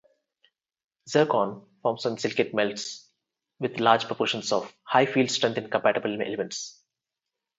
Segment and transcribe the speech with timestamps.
[1.07, 3.07] Zircon forms in silicate melts
[3.59, 6.81] with large proportions of high field strength incompatible elements.